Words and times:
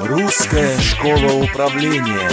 Русская 0.00 0.78
школа 0.78 1.44
управления. 1.44 2.30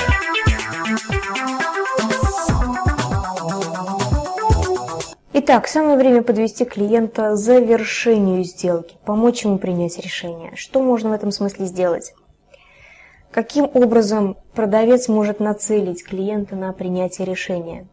Итак, 5.33 5.67
самое 5.67 5.97
время 5.97 6.23
подвести 6.23 6.63
клиента 6.63 7.31
к 7.31 7.35
завершению 7.35 8.45
сделки, 8.45 8.95
помочь 9.03 9.43
ему 9.43 9.57
принять 9.57 9.99
решение. 9.99 10.55
Что 10.55 10.81
можно 10.81 11.09
в 11.09 11.13
этом 11.13 11.31
смысле 11.31 11.65
сделать? 11.65 12.13
Каким 13.29 13.69
образом 13.73 14.37
продавец 14.53 15.09
может 15.09 15.41
нацелить 15.41 16.05
клиента 16.05 16.55
на 16.55 16.71
принятие 16.71 17.27
решения? 17.27 17.85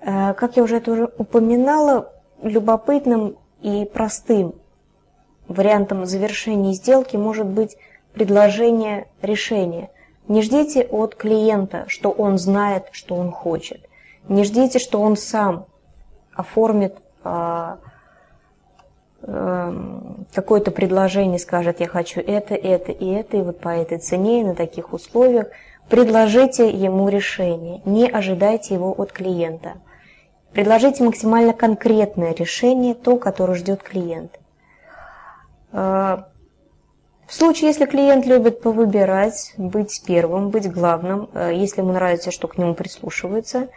Э, 0.00 0.34
как 0.34 0.56
я 0.56 0.64
уже 0.64 0.78
это 0.78 0.90
уже 0.90 1.12
упоминала, 1.18 2.12
любопытным 2.42 3.36
и 3.62 3.84
простым 3.84 4.56
вариантом 5.48 6.06
завершения 6.06 6.72
сделки 6.72 7.16
может 7.16 7.46
быть 7.46 7.76
предложение 8.12 9.08
решения. 9.22 9.90
Не 10.28 10.42
ждите 10.42 10.82
от 10.82 11.14
клиента, 11.14 11.84
что 11.88 12.10
он 12.10 12.38
знает, 12.38 12.88
что 12.92 13.16
он 13.16 13.30
хочет. 13.30 13.88
Не 14.28 14.44
ждите, 14.44 14.78
что 14.78 15.00
он 15.00 15.16
сам 15.16 15.66
оформит 16.34 16.96
а, 17.24 17.78
а, 19.22 19.74
какое-то 20.32 20.70
предложение, 20.70 21.38
скажет, 21.38 21.80
я 21.80 21.88
хочу 21.88 22.20
это, 22.20 22.54
это 22.54 22.92
и 22.92 23.06
это, 23.06 23.38
и 23.38 23.42
вот 23.42 23.58
по 23.58 23.70
этой 23.70 23.98
цене, 23.98 24.42
и 24.42 24.44
на 24.44 24.54
таких 24.54 24.92
условиях. 24.92 25.48
Предложите 25.88 26.68
ему 26.68 27.08
решение, 27.08 27.80
не 27.86 28.06
ожидайте 28.06 28.74
его 28.74 28.92
от 28.92 29.12
клиента. 29.12 29.78
Предложите 30.52 31.02
максимально 31.02 31.54
конкретное 31.54 32.34
решение, 32.34 32.94
то, 32.94 33.16
которое 33.16 33.54
ждет 33.54 33.82
клиент. 33.82 34.38
А, 35.72 36.28
в 37.26 37.34
случае, 37.34 37.68
если 37.68 37.84
клиент 37.84 38.26
любит 38.26 38.62
повыбирать, 38.62 39.52
быть 39.56 40.02
первым, 40.06 40.50
быть 40.50 40.70
главным, 40.70 41.28
а, 41.34 41.50
если 41.50 41.82
ему 41.82 41.92
нравится, 41.92 42.30
что 42.30 42.48
к 42.48 42.56
нему 42.56 42.74
прислушиваются, 42.74 43.68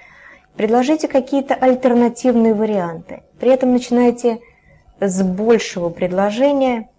предложите 0.56 1.08
какие-то 1.08 1.54
альтернативные 1.56 2.54
варианты. 2.54 3.24
При 3.40 3.52
этом 3.52 3.74
начинайте 3.74 4.40
с 5.00 5.22
большего 5.22 5.90
предложения 5.90 6.90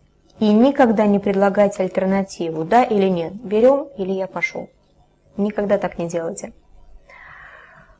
и 0.41 0.53
никогда 0.53 1.07
не 1.07 1.19
предлагайте 1.19 1.83
альтернативу, 1.83 2.65
да 2.65 2.83
или 2.83 3.09
нет, 3.09 3.33
берем 3.35 3.89
или 3.97 4.13
я 4.13 4.27
пошел. 4.27 4.69
Никогда 5.37 5.79
так 5.79 5.98
не 5.98 6.09
делайте. 6.09 6.53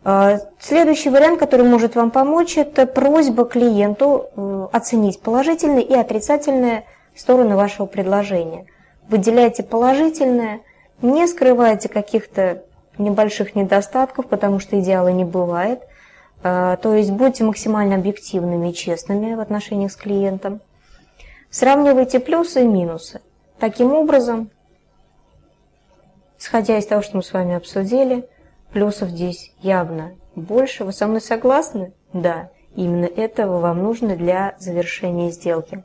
А, 0.05 0.39
следующий 0.59 1.11
вариант, 1.11 1.39
который 1.39 1.67
может 1.67 1.95
вам 1.95 2.11
помочь, 2.11 2.57
это 2.57 2.87
просьба 2.87 3.45
клиенту 3.45 4.27
э, 4.35 4.69
оценить 4.73 5.21
положительные 5.21 5.85
и 5.85 5.95
отрицательные 5.95 6.85
стороны 7.15 7.55
вашего 7.55 7.87
предложения. 7.87 8.67
Выделяйте 9.09 9.63
положительное, 9.63 10.61
не 11.03 11.27
скрывайте 11.29 11.89
каких-то 11.89 12.65
небольших 12.99 13.55
недостатков, 13.55 14.27
потому 14.27 14.59
что 14.59 14.79
идеала 14.81 15.09
не 15.09 15.25
бывает. 15.25 15.83
А, 16.43 16.77
то 16.77 16.95
есть 16.95 17.13
будьте 17.13 17.45
максимально 17.45 17.95
объективными 17.95 18.71
и 18.71 18.75
честными 18.75 19.35
в 19.35 19.41
отношениях 19.41 19.93
с 19.93 19.97
клиентом. 19.97 20.61
Сравнивайте 21.51 22.19
плюсы 22.19 22.63
и 22.63 22.67
минусы. 22.67 23.21
Таким 23.61 23.93
образом, 23.93 24.51
исходя 26.41 26.79
из 26.79 26.87
того, 26.87 27.03
что 27.03 27.19
мы 27.19 27.23
с 27.23 27.33
вами 27.33 27.55
обсудили, 27.55 28.29
Плюсов 28.73 29.11
здесь 29.11 29.53
явно 29.61 30.15
больше. 30.35 30.85
Вы 30.85 30.93
со 30.93 31.07
мной 31.07 31.21
согласны? 31.21 31.93
Да. 32.13 32.51
Именно 32.75 33.05
этого 33.05 33.61
вам 33.61 33.83
нужно 33.83 34.17
для 34.17 34.55
завершения 34.59 35.31
сделки. 35.31 35.85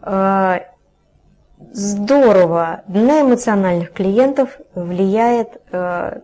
А, 0.00 0.62
здорово. 1.72 2.82
На 2.88 3.20
эмоциональных 3.20 3.92
клиентов 3.92 4.58
влияет 4.74 5.60
а, 5.70 6.22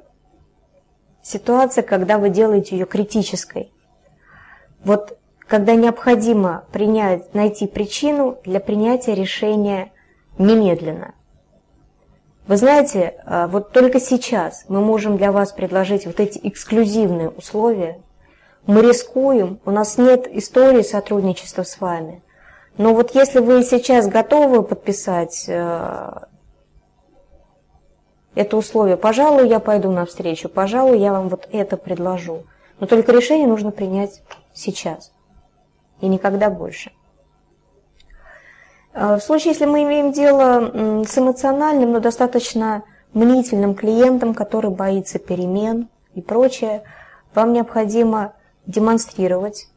ситуация, 1.22 1.82
когда 1.82 2.16
вы 2.18 2.30
делаете 2.30 2.76
ее 2.76 2.86
критической. 2.86 3.70
Вот 4.82 5.18
когда 5.46 5.74
необходимо 5.74 6.64
принять, 6.72 7.34
найти 7.34 7.66
причину 7.66 8.38
для 8.44 8.60
принятия 8.60 9.14
решения 9.14 9.92
немедленно. 10.38 11.14
Вы 12.48 12.56
знаете, 12.56 13.22
а, 13.26 13.46
вот 13.46 13.72
только 13.72 14.00
сейчас 14.00 14.64
мы 14.68 14.80
можем 14.80 15.18
для 15.18 15.32
вас 15.32 15.52
предложить 15.52 16.06
вот 16.06 16.18
эти 16.18 16.40
эксклюзивные 16.42 17.28
условия. 17.28 18.00
Мы 18.66 18.80
рискуем, 18.80 19.60
у 19.66 19.70
нас 19.70 19.98
нет 19.98 20.26
истории 20.26 20.80
сотрудничества 20.80 21.62
с 21.62 21.78
вами. 21.78 22.22
Но 22.78 22.94
вот 22.94 23.14
если 23.14 23.40
вы 23.40 23.62
сейчас 23.64 24.08
готовы 24.08 24.62
подписать 24.62 25.44
э, 25.46 26.10
это 28.34 28.56
условие, 28.56 28.96
пожалуй, 28.96 29.48
я 29.48 29.58
пойду 29.58 29.90
навстречу, 29.90 30.48
пожалуй, 30.48 30.98
я 30.98 31.12
вам 31.12 31.28
вот 31.28 31.48
это 31.52 31.76
предложу. 31.76 32.44
Но 32.80 32.86
только 32.86 33.12
решение 33.12 33.46
нужно 33.46 33.72
принять 33.72 34.22
сейчас 34.54 35.12
и 36.00 36.08
никогда 36.08 36.48
больше. 36.48 36.92
А, 39.00 39.16
в 39.16 39.22
случае, 39.22 39.52
если 39.52 39.64
мы 39.64 39.84
имеем 39.84 40.10
дело 40.10 41.04
с 41.04 41.16
эмоциональным, 41.16 41.92
но 41.92 42.00
достаточно 42.00 42.82
мнительным 43.14 43.76
клиентом, 43.76 44.34
который 44.34 44.72
боится 44.72 45.20
перемен 45.20 45.88
и 46.14 46.20
прочее, 46.20 46.82
вам 47.32 47.52
необходимо 47.52 48.32
демонстрировать 48.66 49.68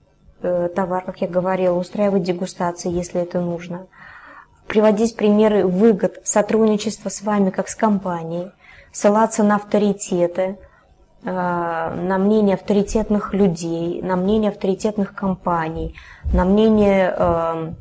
э, 0.42 0.70
товар, 0.76 1.04
как 1.06 1.22
я 1.22 1.28
говорила, 1.28 1.78
устраивать 1.78 2.24
дегустации, 2.24 2.92
если 2.92 3.22
это 3.22 3.42
нужно, 3.42 3.86
приводить 4.68 5.16
примеры 5.16 5.68
выгод 5.68 6.20
сотрудничества 6.24 7.10
с 7.10 7.22
вами 7.22 7.52
как 7.52 7.70
с 7.70 7.76
компанией, 7.76 8.52
ссылаться 8.92 9.44
на 9.44 9.58
авторитеты, 9.58 10.58
э, 11.24 11.30
на 11.30 12.18
мнение 12.18 12.56
авторитетных 12.56 13.36
людей, 13.36 14.02
на 14.02 14.16
мнение 14.16 14.50
авторитетных 14.50 15.14
компаний, 15.14 15.96
на 16.34 16.44
мнение 16.44 17.14
э, 17.16 17.74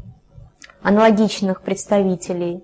аналогичных 0.82 1.62
представителей 1.62 2.62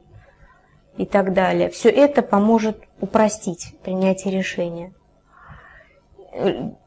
и 0.96 1.06
так 1.06 1.32
далее. 1.32 1.70
Все 1.70 1.90
это 1.90 2.22
поможет 2.22 2.78
упростить 3.00 3.74
принятие 3.82 4.36
решения. 4.36 4.92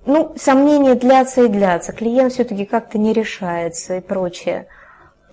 Ну, 0.06 0.34
сомнения 0.36 0.96
длятся 0.96 1.46
и 1.46 1.48
длятся, 1.48 1.92
клиент 1.92 2.34
все-таки 2.34 2.66
как-то 2.66 2.98
не 2.98 3.14
решается 3.14 3.98
и 3.98 4.02
прочее. 4.02 4.68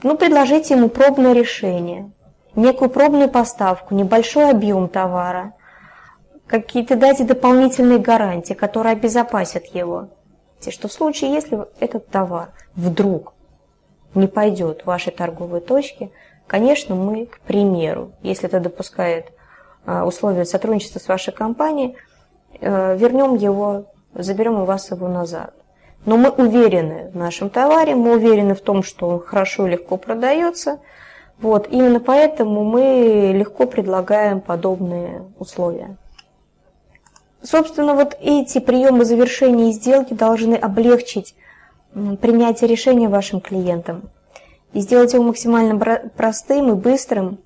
Ну, 0.03 0.17
предложите 0.17 0.75
ему 0.75 0.89
пробное 0.89 1.33
решение, 1.33 2.11
некую 2.55 2.91
пробную 2.91 3.29
поставку, 3.29 3.95
небольшой 3.95 4.51
объем 4.51 4.89
товара, 4.89 5.53
какие-то 6.47 6.97
дайте 6.97 7.25
дополнительные 7.25 7.99
гарантии, 7.99 8.55
которые 8.55 8.93
обезопасят 8.93 9.67
его. 9.67 10.09
Что 10.67 10.89
в 10.89 10.93
случае, 10.93 11.33
если 11.33 11.67
этот 11.81 12.09
товар 12.09 12.51
вдруг 12.75 13.35
не 14.17 14.27
пойдет 14.27 14.83
в 14.83 14.87
ваши 14.87 15.11
торговые 15.11 15.61
точки, 15.61 16.11
конечно, 16.47 16.95
мы, 16.95 17.27
к 17.27 17.41
примеру, 17.41 18.13
если 18.23 18.49
это 18.49 18.61
допускает 18.61 19.33
а, 19.85 20.05
условия 20.05 20.45
сотрудничества 20.45 20.99
с 20.99 21.09
вашей 21.09 21.33
компанией, 21.33 21.97
э, 22.61 22.97
вернем 22.97 23.37
его, 23.37 23.85
заберем 24.15 24.61
у 24.61 24.65
вас 24.65 24.91
его 24.91 25.09
назад. 25.09 25.55
Но 26.05 26.17
мы 26.17 26.31
уверены 26.31 27.11
в 27.13 27.17
нашем 27.17 27.51
товаре, 27.51 27.95
мы 27.95 28.17
уверены 28.17 28.55
в 28.55 28.61
том, 28.61 28.83
что 28.83 29.09
он 29.09 29.21
хорошо 29.21 29.67
и 29.67 29.71
легко 29.71 29.97
продается. 29.97 30.79
Вот, 31.41 31.69
именно 31.71 32.01
поэтому 32.01 32.65
мы 32.65 33.33
легко 33.35 33.67
предлагаем 33.67 34.41
подобные 34.41 35.25
условия. 35.39 35.97
Собственно, 37.43 37.95
вот 37.95 38.17
эти 38.21 38.59
приемы 38.59 39.05
завершения 39.05 39.71
сделки 39.73 40.15
должны 40.15 40.55
облегчить 40.55 41.35
принятие 42.21 42.69
решения 42.69 43.09
вашим 43.09 43.41
клиентам 43.41 44.11
и 44.73 44.81
сделать 44.81 45.15
его 45.15 45.25
максимально 45.25 45.79
простым 46.17 46.71
и 46.71 46.75
быстрым, 46.75 47.39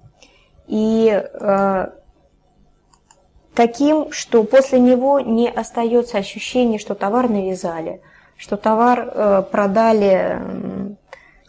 и 0.67 1.11
э, 1.11 1.87
таким, 3.55 4.11
что 4.11 4.43
после 4.43 4.81
него 4.81 5.21
не 5.21 5.49
остается 5.49 6.19
ощущение, 6.19 6.79
что 6.79 6.95
товар 6.95 7.29
навязали, 7.29 8.01
что 8.37 8.57
товар 8.57 9.09
э, 9.13 9.43
продали 9.51 10.97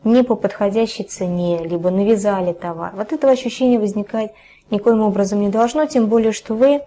не 0.04 0.24
по 0.24 0.36
подходящей 0.36 1.06
цене, 1.06 1.64
либо 1.64 1.90
навязали 1.90 2.54
товар. 2.54 2.92
Вот 2.96 3.14
этого 3.14 3.34
ощущения 3.34 3.80
возникать 3.80 4.32
никоим 4.70 5.02
образом 5.02 5.40
не 5.40 5.50
должно, 5.50 5.86
тем 5.86 6.08
более, 6.08 6.32
что 6.32 6.54
вы 6.54 6.82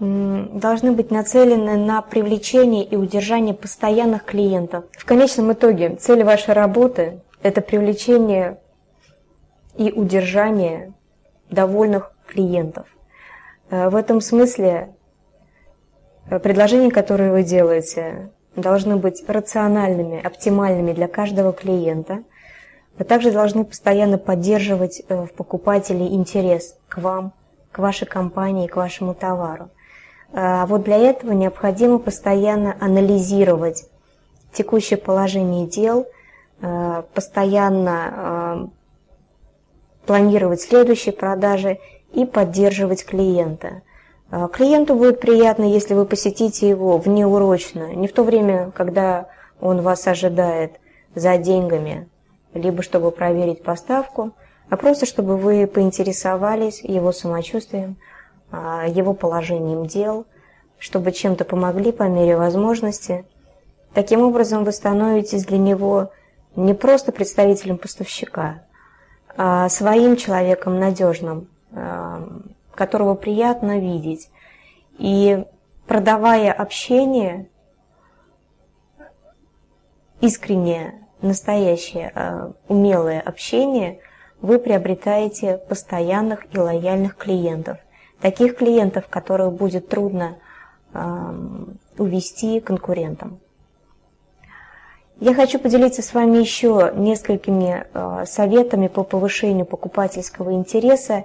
должны 0.00 0.92
быть 0.92 1.10
нацелены 1.10 1.76
на 1.76 2.02
привлечение 2.02 2.84
и 2.84 2.96
удержание 2.96 3.54
постоянных 3.54 4.24
клиентов. 4.24 4.84
В 4.92 5.04
конечном 5.04 5.52
итоге 5.52 5.96
цель 5.96 6.22
вашей 6.22 6.54
работы– 6.54 7.20
это 7.42 7.60
привлечение 7.60 8.58
и 9.76 9.90
удержание 9.92 10.92
довольных 11.50 12.12
клиентов. 12.26 12.86
Э, 13.70 13.88
в 13.88 13.96
этом 13.96 14.20
смысле 14.20 14.94
э, 16.30 16.38
предложения, 16.38 16.90
которые 16.90 17.32
вы 17.32 17.42
делаете, 17.42 18.30
должны 18.54 18.96
быть 18.96 19.24
рациональными, 19.28 20.20
оптимальными 20.24 20.92
для 20.92 21.08
каждого 21.08 21.52
клиента. 21.52 22.22
Вы 22.98 23.04
также 23.04 23.30
должны 23.30 23.64
постоянно 23.64 24.18
поддерживать 24.18 25.02
э, 25.08 25.24
в 25.24 25.32
покупателе 25.32 26.06
интерес 26.06 26.76
к 26.88 26.98
вам, 26.98 27.32
к 27.72 27.78
вашей 27.78 28.06
компании, 28.06 28.66
к 28.66 28.76
вашему 28.76 29.14
товару. 29.14 29.70
А 30.32 30.66
вот 30.66 30.82
для 30.82 30.98
этого 30.98 31.32
необходимо 31.32 31.98
постоянно 31.98 32.76
анализировать 32.80 33.88
текущее 34.52 34.98
положение 34.98 35.66
дел, 35.66 36.06
э, 36.60 37.02
постоянно 37.14 38.12
э, 38.12 38.66
планировать 40.06 40.60
следующие 40.60 41.12
продажи 41.12 41.78
и 42.12 42.24
поддерживать 42.24 43.04
клиента. 43.04 43.82
А 44.30 44.48
клиенту 44.48 44.94
будет 44.94 45.20
приятно, 45.20 45.64
если 45.64 45.94
вы 45.94 46.04
посетите 46.04 46.68
его 46.68 46.98
внеурочно, 46.98 47.94
не 47.94 48.08
в 48.08 48.12
то 48.12 48.22
время, 48.22 48.70
когда 48.72 49.28
он 49.60 49.80
вас 49.80 50.06
ожидает 50.06 50.72
за 51.14 51.38
деньгами, 51.38 52.08
либо 52.52 52.82
чтобы 52.82 53.10
проверить 53.10 53.62
поставку, 53.62 54.32
а 54.68 54.76
просто 54.76 55.06
чтобы 55.06 55.36
вы 55.36 55.66
поинтересовались 55.66 56.82
его 56.82 57.12
самочувствием, 57.12 57.96
его 58.50 59.14
положением 59.14 59.86
дел, 59.86 60.26
чтобы 60.78 61.12
чем-то 61.12 61.44
помогли 61.44 61.92
по 61.92 62.04
мере 62.04 62.36
возможности. 62.36 63.24
Таким 63.94 64.22
образом, 64.22 64.64
вы 64.64 64.72
становитесь 64.72 65.44
для 65.44 65.58
него 65.58 66.10
не 66.56 66.74
просто 66.74 67.12
представителем 67.12 67.78
поставщика, 67.78 68.62
а 69.36 69.68
своим 69.68 70.16
человеком 70.16 70.78
надежным, 70.78 71.48
а, 71.72 72.28
которого 72.74 73.14
приятно 73.14 73.78
видеть. 73.78 74.30
И 74.98 75.44
продавая 75.86 76.52
общение, 76.52 77.48
искреннее, 80.20 81.06
настоящее, 81.20 82.12
а, 82.14 82.52
умелое 82.68 83.20
общение, 83.20 84.00
вы 84.40 84.58
приобретаете 84.58 85.58
постоянных 85.58 86.52
и 86.54 86.58
лояльных 86.58 87.16
клиентов. 87.16 87.78
Таких 88.20 88.56
клиентов, 88.56 89.08
которых 89.08 89.52
будет 89.52 89.88
трудно 89.88 90.36
увести 91.98 92.60
конкурентам. 92.60 93.38
Я 95.20 95.34
хочу 95.34 95.58
поделиться 95.58 96.00
с 96.00 96.14
вами 96.14 96.38
еще 96.38 96.92
несколькими 96.96 97.84
а, 97.92 98.24
советами 98.24 98.88
по 98.88 99.02
повышению 99.02 99.66
покупательского 99.66 100.52
интереса 100.52 101.24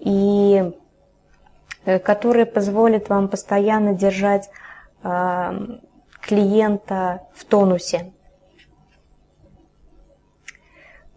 и 0.00 0.72
Э, 1.86 2.00
которые 2.00 2.46
позволят 2.46 3.08
вам 3.08 3.28
постоянно 3.28 3.94
держать 3.94 4.50
э, 5.04 5.52
клиента 6.20 7.22
в 7.32 7.44
тонусе. 7.44 8.12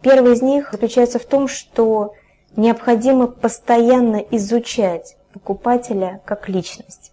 Первый 0.02 0.34
из 0.34 0.44
них 0.44 0.70
заключается 0.72 1.18
в 1.18 1.26
том, 1.26 1.48
что 1.48 2.14
необходимо 2.56 3.28
постоянно 3.28 4.18
изучать 4.18 5.18
покупателя 5.34 6.22
как 6.26 6.50
личность. 6.50 7.12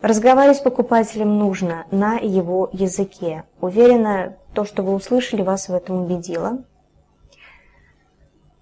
Разговаривать 0.00 0.58
с 0.58 0.60
покупателем 0.60 1.38
нужно 1.38 1.86
на 1.90 2.18
его 2.18 2.68
языке. 2.72 3.44
Уверена, 3.60 4.36
то, 4.54 4.64
что 4.64 4.82
вы 4.82 4.94
услышали, 4.94 5.42
вас 5.42 5.68
в 5.68 5.74
этом 5.74 6.04
убедило. 6.04 6.62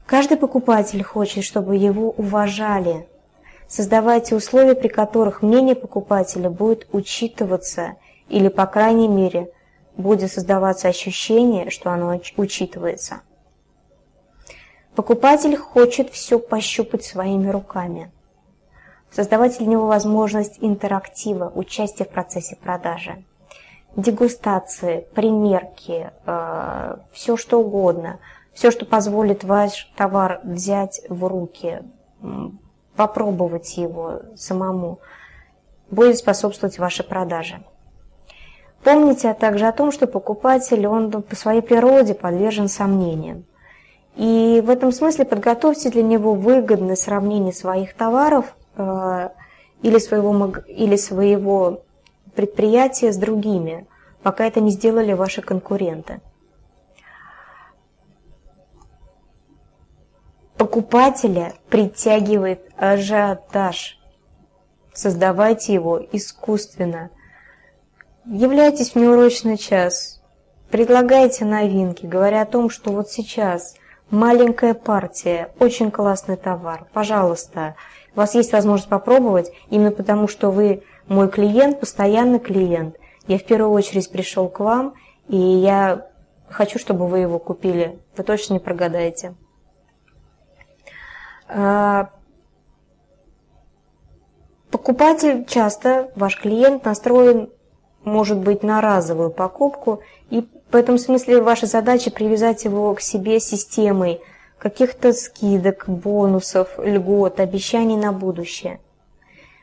Каждый 0.07 0.39
покупатель 0.39 1.03
хочет, 1.03 1.45
чтобы 1.45 1.77
его 1.77 2.11
уважали, 2.11 3.07
Создавайте 3.69 4.37
условия, 4.37 4.77
при 4.77 4.89
которых 4.89 5.43
мнение 5.43 5.75
покупателя 5.75 6.51
будет 6.51 6.87
учитываться 6.93 7.97
или, 8.29 8.49
по 8.49 8.67
крайней 8.67 9.09
мере, 9.09 9.51
будет 9.97 10.31
создаваться 10.31 10.89
ощущение, 10.89 11.71
что 11.71 11.91
оно 11.91 12.21
учитывается. 12.37 13.23
Покупатель 14.97 15.57
хочет 15.57 16.09
все 16.09 16.39
пощупать 16.39 17.05
своими 17.05 17.51
руками. 17.51 18.11
Создавайте 19.11 19.59
для 19.59 19.67
него 19.67 19.87
возможность 19.87 20.57
интерактива, 20.63 21.53
участия 21.55 22.05
в 22.05 22.09
процессе 22.09 22.57
продажи. 22.57 23.23
Дегустации, 23.95 25.07
примерки, 25.15 26.11
э, 26.25 26.97
все 27.13 27.37
что 27.37 27.61
угодно, 27.61 28.21
все, 28.55 28.71
что 28.71 28.87
позволит 28.87 29.45
ваш 29.45 29.93
товар 29.97 30.41
взять 30.43 31.03
в 31.11 31.27
руки, 31.27 31.83
попробовать 32.97 33.77
его 33.77 34.23
самому, 34.35 35.01
будет 35.91 36.17
способствовать 36.17 36.79
вашей 36.79 37.05
продаже. 37.05 37.63
Помните 38.83 39.35
также 39.35 39.67
о 39.67 39.73
том, 39.73 39.93
что 39.93 40.07
покупатель, 40.07 40.87
он 40.87 41.11
по 41.11 41.37
своей 41.37 41.61
природе 41.61 42.15
подвержен 42.15 42.69
сомнениям. 42.69 43.45
И 44.17 44.63
в 44.65 44.71
этом 44.71 44.93
смысле 44.93 45.27
подготовьте 45.27 45.91
для 45.91 46.03
него 46.03 46.35
выгодное 46.35 46.97
сравнение 46.97 47.53
своих 47.53 47.95
товаров 47.95 48.57
э, 48.77 49.29
или, 49.83 49.99
своего, 49.99 50.55
или 50.67 50.97
своего 50.97 51.83
предприятия 52.35 53.13
с 53.13 53.19
другими, 53.19 53.87
пока 54.23 54.47
это 54.47 54.61
не 54.61 54.71
сделали 54.71 55.13
ваши 55.13 55.43
конкуренты. 55.43 56.21
Покупателя 60.57 61.53
притягивает 61.69 62.71
ажиотаж. 62.79 63.99
Создавайте 64.95 65.75
его 65.75 66.01
искусственно. 66.11 67.11
Являйтесь 68.25 68.93
в 68.93 68.97
неурочный 68.97 69.59
час. 69.59 70.23
Предлагайте 70.71 71.45
новинки, 71.45 72.07
говоря 72.07 72.41
о 72.41 72.47
том, 72.47 72.71
что 72.71 72.91
вот 72.93 73.11
сейчас 73.11 73.75
маленькая 74.11 74.75
партия, 74.75 75.51
очень 75.59 75.91
классный 75.91 76.37
товар. 76.37 76.87
Пожалуйста, 76.93 77.77
у 78.15 78.19
вас 78.19 78.35
есть 78.35 78.53
возможность 78.53 78.89
попробовать, 78.89 79.53
именно 79.71 79.91
потому 79.91 80.29
что 80.29 80.51
вы 80.51 80.83
мой 81.09 81.29
клиент, 81.29 81.81
постоянный 81.81 82.39
клиент. 82.39 82.97
Я 83.27 83.39
в 83.39 83.45
первую 83.45 83.73
очередь 83.73 84.11
пришел 84.11 84.49
к 84.49 84.61
вам, 84.61 84.95
и 85.29 85.37
я 85.37 86.07
хочу, 86.49 86.79
чтобы 86.79 87.07
вы 87.09 87.19
его 87.19 87.39
купили. 87.39 87.99
Вы 88.17 88.25
точно 88.25 88.55
не 88.55 88.61
прогадаете. 88.61 89.35
А, 91.49 92.11
покупатель 94.71 95.45
часто, 95.47 96.11
ваш 96.17 96.41
клиент 96.41 96.85
настроен, 96.85 97.51
может 98.05 98.39
быть, 98.39 98.63
на 98.63 98.81
разовую 98.81 99.31
покупку, 99.31 100.01
и 100.31 100.49
в 100.71 100.75
этом 100.75 100.99
смысле 100.99 101.41
ваша 101.41 101.67
задача 101.67 102.11
привязать 102.11 102.65
его 102.65 102.95
к 102.95 103.01
себе 103.01 103.41
системой 103.41 104.21
каких-то 104.59 105.13
скидок, 105.13 105.85
бонусов, 105.87 106.79
льгот, 106.79 107.41
обещаний 107.41 107.97
на 107.97 108.13
будущее. 108.13 108.81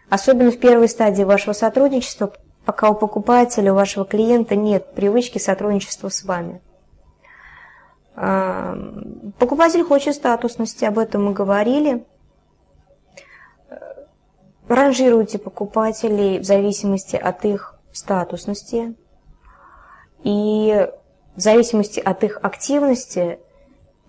Особенно 0.09 0.51
в 0.51 0.59
первой 0.59 0.87
стадии 0.87 1.23
вашего 1.23 1.53
сотрудничества, 1.53 2.33
пока 2.65 2.89
у 2.89 2.95
покупателя, 2.95 3.73
у 3.73 3.75
вашего 3.75 4.05
клиента 4.05 4.55
нет 4.55 4.93
привычки 4.93 5.39
сотрудничества 5.39 6.09
с 6.09 6.23
вами. 6.23 6.61
Покупатель 8.15 9.83
хочет 9.83 10.15
статусности, 10.15 10.85
об 10.85 10.99
этом 10.99 11.25
мы 11.25 11.33
говорили. 11.33 12.05
Ранжируйте 14.67 15.39
покупателей 15.39 16.39
в 16.39 16.43
зависимости 16.43 17.15
от 17.15 17.43
их 17.43 17.75
статусности 17.91 18.95
и 20.23 20.89
в 21.35 21.39
зависимости 21.39 21.99
от 21.99 22.23
их 22.23 22.39
активности 22.41 23.39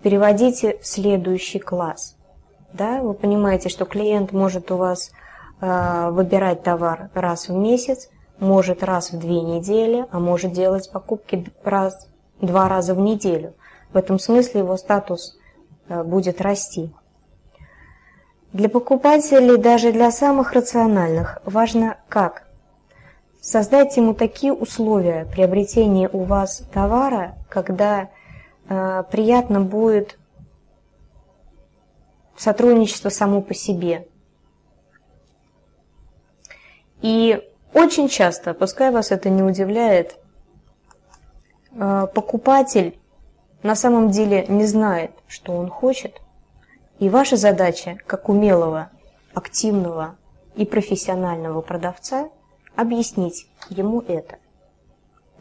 переводите 0.01 0.77
в 0.81 0.87
следующий 0.87 1.59
класс. 1.59 2.15
Да? 2.73 3.01
Вы 3.01 3.13
понимаете, 3.13 3.69
что 3.69 3.85
клиент 3.85 4.31
может 4.31 4.71
у 4.71 4.77
вас 4.77 5.11
э, 5.61 6.09
выбирать 6.11 6.63
товар 6.63 7.09
раз 7.13 7.47
в 7.49 7.53
месяц, 7.53 8.09
может 8.39 8.83
раз 8.83 9.11
в 9.11 9.19
две 9.19 9.41
недели, 9.41 10.05
а 10.11 10.19
может 10.19 10.51
делать 10.51 10.91
покупки 10.91 11.45
раз, 11.63 12.07
два 12.41 12.67
раза 12.67 12.93
в 12.93 12.99
неделю– 12.99 13.53
в 13.95 13.97
этом 13.97 14.19
смысле 14.19 14.59
его 14.59 14.75
статус 14.75 15.37
э, 15.87 16.03
будет 16.03 16.41
расти. 16.41 16.93
Для 18.51 18.67
покупателей, 18.67 19.55
даже 19.55 19.93
для 19.93 20.11
самых 20.11 20.51
рациональных, 20.51 21.39
важно 21.45 21.97
как. 22.09 22.44
Создать 23.45 23.95
ему 23.95 24.15
такие 24.15 24.51
условия 24.51 25.25
приобретения 25.25 26.09
у 26.11 26.23
вас 26.23 26.63
товара, 26.73 27.35
когда 27.47 28.09
э, 28.67 29.03
приятно 29.11 29.61
будет 29.61 30.17
сотрудничество 32.35 33.09
само 33.09 33.43
по 33.43 33.53
себе. 33.53 34.07
И 37.03 37.39
очень 37.71 38.09
часто, 38.09 38.55
пускай 38.55 38.89
вас 38.89 39.11
это 39.11 39.29
не 39.29 39.43
удивляет, 39.43 40.17
э, 41.73 42.07
покупатель 42.15 42.97
на 43.61 43.75
самом 43.75 44.09
деле 44.09 44.47
не 44.47 44.65
знает, 44.65 45.11
что 45.27 45.55
он 45.55 45.69
хочет, 45.69 46.19
и 46.97 47.09
ваша 47.09 47.37
задача, 47.37 47.99
как 48.07 48.27
умелого, 48.27 48.89
активного 49.35 50.15
и 50.55 50.65
профессионального 50.65 51.61
продавца, 51.61 52.31
объяснить 52.75 53.47
ему 53.69 54.01
это. 54.01 54.37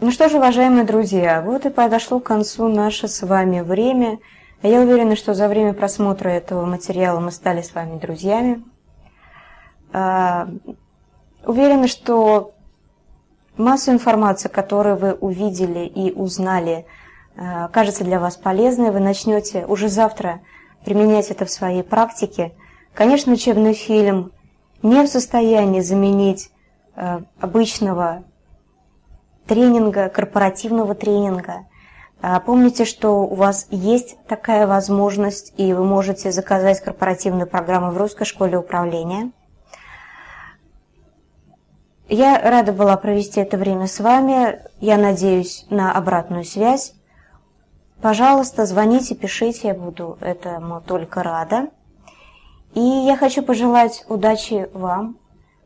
Ну 0.00 0.10
что 0.10 0.28
же, 0.28 0.38
уважаемые 0.38 0.84
друзья, 0.84 1.40
вот 1.40 1.66
и 1.66 1.70
подошло 1.70 2.18
к 2.18 2.24
концу 2.24 2.68
наше 2.68 3.06
с 3.06 3.22
вами 3.22 3.60
время. 3.60 4.18
Я 4.62 4.80
уверена, 4.80 5.14
что 5.14 5.34
за 5.34 5.46
время 5.46 5.72
просмотра 5.72 6.30
этого 6.30 6.64
материала 6.66 7.20
мы 7.20 7.30
стали 7.30 7.62
с 7.62 7.74
вами 7.74 7.98
друзьями. 7.98 8.64
А, 9.92 10.48
уверена, 11.46 11.86
что 11.86 12.54
массу 13.56 13.92
информации, 13.92 14.48
которую 14.48 14.96
вы 14.96 15.12
увидели 15.12 15.86
и 15.86 16.12
узнали, 16.12 16.86
а, 17.36 17.68
кажется 17.68 18.04
для 18.04 18.18
вас 18.18 18.36
полезной. 18.36 18.90
Вы 18.90 19.00
начнете 19.00 19.64
уже 19.66 19.88
завтра 19.88 20.40
применять 20.84 21.30
это 21.30 21.44
в 21.44 21.50
своей 21.50 21.82
практике. 21.82 22.52
Конечно, 22.94 23.32
учебный 23.32 23.74
фильм 23.74 24.32
не 24.82 25.02
в 25.02 25.08
состоянии 25.08 25.80
заменить 25.80 26.50
а, 26.50 26.53
обычного 27.38 28.24
тренинга, 29.46 30.08
корпоративного 30.08 30.94
тренинга. 30.94 31.66
А, 32.22 32.40
помните, 32.40 32.84
что 32.84 33.22
у 33.24 33.34
вас 33.34 33.66
есть 33.70 34.16
такая 34.26 34.66
возможность, 34.66 35.52
и 35.58 35.74
вы 35.74 35.84
можете 35.84 36.32
заказать 36.32 36.80
корпоративную 36.80 37.46
программу 37.46 37.90
в 37.90 37.98
Русской 37.98 38.24
школе 38.24 38.56
управления. 38.56 39.30
Я 42.08 42.38
рада 42.38 42.72
была 42.72 42.96
провести 42.96 43.40
это 43.40 43.56
время 43.56 43.86
с 43.86 43.98
вами. 44.00 44.60
Я 44.80 44.96
надеюсь 44.96 45.66
на 45.70 45.92
обратную 45.92 46.44
связь. 46.44 46.94
Пожалуйста, 48.00 48.66
звоните, 48.66 49.14
пишите, 49.14 49.68
я 49.68 49.74
буду 49.74 50.18
этому 50.20 50.80
только 50.82 51.22
рада. 51.22 51.68
И 52.74 52.80
я 52.80 53.16
хочу 53.16 53.42
пожелать 53.42 54.04
удачи 54.08 54.68
вам, 54.74 55.16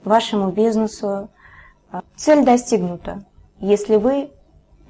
вашему 0.08 0.50
бизнесу. 0.50 1.28
Цель 2.16 2.44
достигнута 2.44 3.24
если 3.60 3.96
вы 3.96 4.30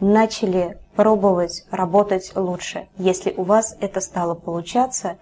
начали 0.01 0.79
пробовать 0.95 1.65
работать 1.71 2.33
лучше, 2.35 2.89
если 2.97 3.33
у 3.37 3.43
вас 3.43 3.77
это 3.81 4.01
стало 4.01 4.35
получаться, 4.35 5.19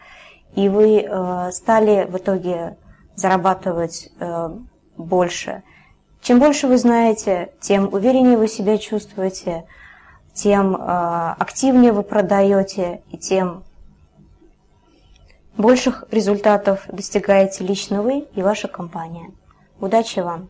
и 0.55 0.69
вы 0.69 1.01
э, 1.01 1.51
стали 1.53 2.07
в 2.09 2.17
итоге 2.17 2.77
зарабатывать 3.15 4.11
э, 4.19 4.51
больше. 4.97 5.63
Чем 6.23 6.41
больше 6.41 6.67
вы 6.67 6.79
знаете, 6.79 7.53
тем 7.61 7.93
увереннее 7.93 8.37
вы 8.37 8.49
себя 8.49 8.79
чувствуете, 8.79 9.65
тем 10.33 10.75
э, 10.75 10.79
активнее 11.39 11.93
вы 11.93 12.03
продаете, 12.03 13.03
и 13.11 13.19
тем 13.19 13.65
больших 15.57 16.05
результатов 16.11 16.85
достигаете 16.89 17.65
лично 17.65 18.03
вы 18.03 18.27
и 18.35 18.43
ваша 18.43 18.69
компания. 18.69 19.31
Удачи 19.81 20.23
вам! 20.23 20.49